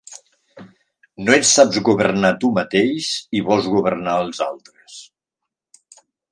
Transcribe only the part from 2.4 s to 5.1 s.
tu mateix i vols governar els altres.